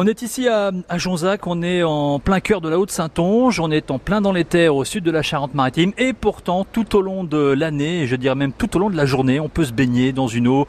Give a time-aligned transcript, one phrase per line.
[0.00, 3.90] On est ici à, Jonzac, on est en plein cœur de la Haute-Saintonge, on est
[3.90, 7.24] en plein dans les terres au sud de la Charente-Maritime et pourtant tout au long
[7.24, 9.72] de l'année, et je dirais même tout au long de la journée, on peut se
[9.72, 10.68] baigner dans une eau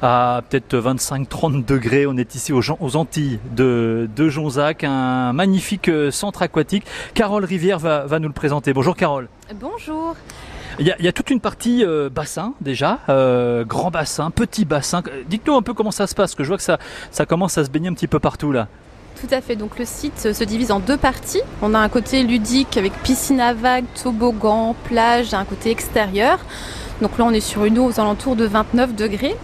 [0.00, 2.06] à peut-être 25-30 degrés.
[2.06, 6.84] On est ici aux, Antilles de, Jonzac, un magnifique euh, centre aquatique.
[7.14, 8.72] Carole Rivière va nous le présenter.
[8.72, 9.26] Bonjour Carole.
[9.56, 10.14] Bonjour.
[10.80, 15.02] Il y, a, toute une partie euh, bassin déjà, euh, grand bassin, petit bassin.
[15.28, 16.78] Dites-nous un peu comment ça se passe, que je vois que ça,
[17.10, 18.68] ça commence à se baigner un petit peu partout là.
[19.20, 19.56] Tout à fait.
[19.56, 21.40] Donc le site se divise en deux parties.
[21.62, 26.38] On a un côté ludique avec piscine à vagues, toboggan, plage, un côté extérieur.
[27.02, 29.36] Donc là, on est sur une eau aux alentours de 29 degrés.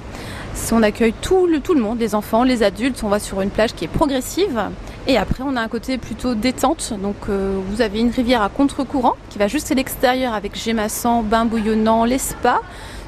[0.70, 3.02] On accueille tout le, tout le monde, les enfants, les adultes.
[3.02, 4.60] On va sur une plage qui est progressive.
[5.06, 6.94] Et après, on a un côté plutôt détente.
[7.02, 11.22] Donc, euh, vous avez une rivière à contre-courant qui va juste à l'extérieur avec gémassant,
[11.22, 12.60] bain bouillonnant, les spas,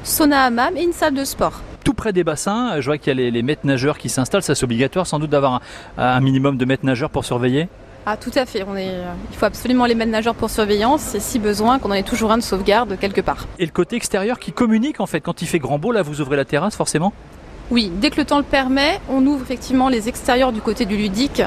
[0.03, 1.61] sauna hammam et une salle de sport.
[1.83, 4.43] Tout près des bassins, je vois qu'il y a les, les maîtres nageurs qui s'installent.
[4.43, 5.61] Ça, c'est obligatoire sans doute d'avoir un,
[5.97, 7.67] un minimum de maîtres nageurs pour surveiller
[8.09, 8.63] ah, tout à fait.
[8.65, 11.89] On est, euh, il faut absolument les mettre nageurs pour surveillance et si besoin, qu'on
[11.89, 13.45] en ait toujours un de sauvegarde quelque part.
[13.59, 15.19] Et le côté extérieur qui communique en fait.
[15.19, 17.11] Quand il fait grand beau, là, vous ouvrez la terrasse forcément?
[17.69, 20.95] Oui, dès que le temps le permet, on ouvre effectivement les extérieurs du côté du
[20.95, 21.41] ludique.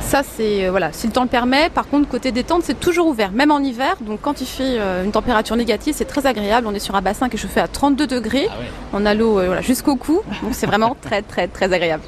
[0.00, 1.70] Ça, c'est euh, voilà, si le temps le permet.
[1.70, 3.96] Par contre, côté détente, c'est toujours ouvert, même en hiver.
[4.00, 6.66] Donc, quand il fait euh, une température négative, c'est très agréable.
[6.66, 8.48] On est sur un bassin qui est chauffé à 32 degrés.
[8.50, 8.66] Ah ouais.
[8.92, 10.22] On a l'eau euh, voilà, jusqu'au cou.
[10.42, 12.02] Donc, c'est vraiment très, très, très agréable.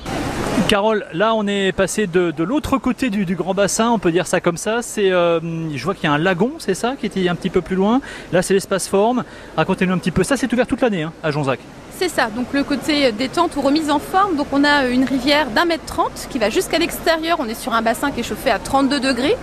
[0.69, 4.41] Carole, là on est passé de, l'autre côté du, grand bassin, on peut dire ça
[4.41, 4.81] comme ça.
[4.99, 5.41] Euh,
[5.75, 7.77] je vois qu'il y a un lagon, c'est ça, qui était un petit peu plus
[7.77, 8.01] loin.
[8.33, 9.25] Là c'est l'espace forme.
[9.57, 10.23] Racontez-nous un petit peu.
[10.23, 11.61] Ça c'est ouvert toute l'année hein, à Jonzac.
[11.99, 14.37] C'est ça, donc le côté détente ou remise en forme.
[14.37, 17.37] Donc on a une rivière d'un mètre trente qui va jusqu'à l'extérieur.
[17.39, 19.37] On est sur un bassin qui est chauffé à 32 degrés.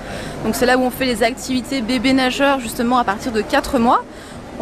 [0.43, 3.79] Donc c'est là où on fait les activités bébé nageur justement à partir de 4
[3.79, 4.03] mois.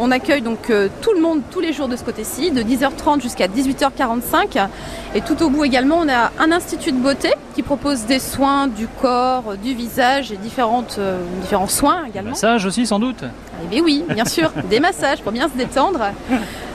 [0.00, 3.20] On accueille donc euh, tout le monde tous les jours de ce côté-ci, de 10h30
[3.20, 4.68] jusqu'à 18h45.
[5.14, 8.68] Et tout au bout également, on a un institut de beauté qui propose des soins
[8.68, 12.30] du corps, du visage et différentes, euh, différents soins également.
[12.30, 13.24] Des massages aussi sans doute
[13.64, 16.12] Eh bien oui, bien sûr, des massages pour bien se détendre,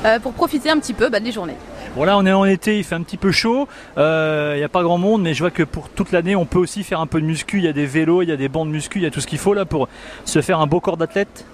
[0.04, 1.56] euh, pour profiter un petit peu bah, des journées.
[1.96, 4.64] Bon là on est en été, il fait un petit peu chaud, il euh, n'y
[4.64, 7.00] a pas grand monde, mais je vois que pour toute l'année on peut aussi faire
[7.00, 8.72] un peu de muscu, il y a des vélos, il y a des bancs de
[8.72, 9.88] muscu, il y a tout ce qu'il faut là pour
[10.26, 11.46] se faire un beau corps d'athlète.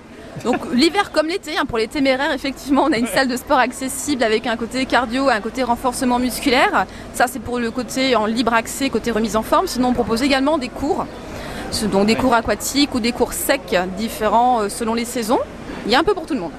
[0.43, 3.57] Donc l'hiver comme l'été, hein, pour les téméraires, effectivement, on a une salle de sport
[3.57, 6.85] accessible avec un côté cardio et un côté renforcement musculaire.
[7.13, 9.67] Ça, c'est pour le côté en libre accès, côté remise en forme.
[9.67, 11.05] Sinon, on propose également des cours,
[11.91, 15.39] donc des cours aquatiques ou des cours secs, différents euh, selon les saisons.
[15.85, 16.51] Il y a un peu pour tout le monde.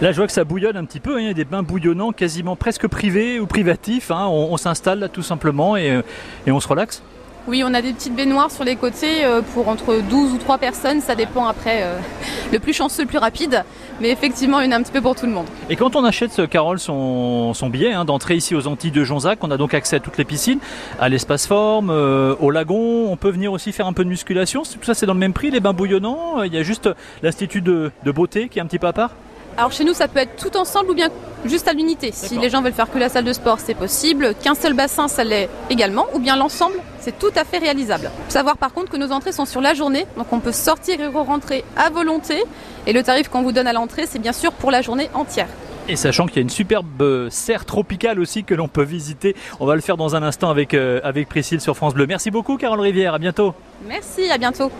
[0.00, 1.16] Là, je vois que ça bouillonne un petit peu.
[1.16, 1.20] Hein.
[1.20, 4.10] Il y a des bains bouillonnants, quasiment presque privés ou privatifs.
[4.10, 4.26] Hein.
[4.26, 6.00] On, on s'installe là tout simplement et,
[6.46, 7.02] et on se relaxe.
[7.46, 10.56] Oui, on a des petites baignoires sur les côtés euh, pour entre 12 ou 3
[10.56, 11.98] personnes, ça dépend après euh,
[12.52, 13.64] le plus chanceux, le plus rapide,
[14.00, 15.44] mais effectivement, il y en a un petit peu pour tout le monde.
[15.68, 19.50] Et quand on achète, Carole, son, billet hein, d'entrée ici aux Antilles de Jonzac, on
[19.50, 20.58] a donc accès à toutes les piscines,
[20.98, 24.62] à l'espace forme, euh, au lagon, on peut venir aussi faire un peu de musculation,
[24.62, 26.88] tout ça c'est dans le même prix, les bains bouillonnants, il y a juste
[27.22, 29.10] l'institut de beauté qui est un petit peu à part?
[29.56, 31.08] Alors chez nous, ça peut être tout ensemble ou bien
[31.44, 32.10] juste à l'unité.
[32.12, 34.34] Si les gens veulent faire que la salle de sport, c'est possible.
[34.42, 36.06] Qu'un seul bassin, ça l'est également.
[36.14, 38.10] Ou bien l'ensemble, c'est tout à fait réalisable.
[38.26, 41.00] Faut savoir par contre que nos entrées sont sur la journée, donc on peut sortir
[41.00, 42.42] et re-rentrer à volonté.
[42.86, 45.48] Et le tarif qu'on vous donne à l'entrée, c'est bien sûr pour la journée entière.
[45.86, 49.66] Et sachant qu'il y a une superbe serre tropicale aussi que l'on peut visiter, on
[49.66, 52.06] va le faire dans un instant avec, euh, avec Priscille sur France Bleu.
[52.06, 53.54] Merci beaucoup Carole Rivière, à bientôt.
[53.86, 54.70] Merci, à bientôt.